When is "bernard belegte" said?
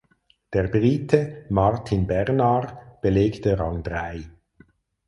2.07-3.59